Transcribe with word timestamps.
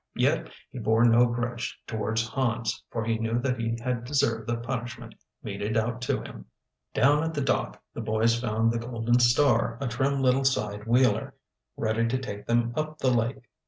Yet 0.15 0.49
he 0.71 0.79
bore 0.79 1.05
no 1.05 1.27
grudge 1.27 1.79
towards 1.85 2.27
Hans, 2.27 2.83
for 2.89 3.05
he 3.05 3.19
knew 3.19 3.37
that 3.37 3.59
he 3.59 3.77
had 3.83 4.03
deserved 4.03 4.47
the 4.49 4.57
punishment 4.57 5.13
meted 5.43 5.77
out 5.77 6.01
to 6.01 6.23
him. 6.23 6.45
Down 6.95 7.23
at 7.23 7.35
the 7.35 7.41
dock 7.41 7.79
the 7.93 8.01
boys 8.01 8.41
found 8.41 8.71
the 8.71 8.79
Golden 8.79 9.19
Star, 9.19 9.77
a 9.79 9.87
trim 9.87 10.19
little 10.19 10.43
side 10.43 10.87
wheeler, 10.87 11.35
ready 11.77 12.07
to 12.07 12.17
take 12.17 12.47
them 12.47 12.73
up 12.75 12.97
the 12.97 13.11
lake. 13.11 13.43